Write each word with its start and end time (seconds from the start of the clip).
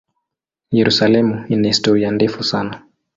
Yerusalemu 0.71 1.45
ina 1.47 1.67
historia 1.67 2.11
ndefu 2.11 2.43
sana. 2.43 2.81